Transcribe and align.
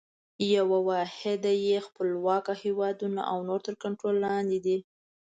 یوه 0.55 0.79
واحده 0.89 1.51
یې 1.65 1.77
خپلواکه 1.87 2.53
هیوادونه 2.63 3.21
او 3.31 3.37
نور 3.49 3.59
تر 3.67 3.75
کنټرول 3.83 4.15
لاندي 4.25 4.59
دي. 4.65 4.77